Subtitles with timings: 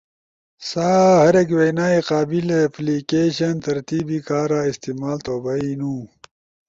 [0.69, 0.87] سا
[1.23, 5.95] ہر ایک وینائی قابل اپلیکیشن ترتیب کارا استعمال تھو بئینو۔